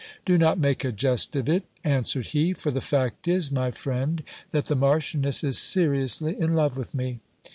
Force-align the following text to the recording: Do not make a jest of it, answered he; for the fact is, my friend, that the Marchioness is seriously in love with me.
Do 0.25 0.35
not 0.39 0.57
make 0.57 0.83
a 0.83 0.91
jest 0.91 1.35
of 1.35 1.47
it, 1.47 1.63
answered 1.83 2.25
he; 2.29 2.53
for 2.53 2.71
the 2.71 2.81
fact 2.81 3.27
is, 3.27 3.51
my 3.51 3.69
friend, 3.69 4.23
that 4.49 4.65
the 4.65 4.75
Marchioness 4.75 5.43
is 5.43 5.59
seriously 5.59 6.35
in 6.41 6.55
love 6.55 6.75
with 6.75 6.95
me. 6.95 7.19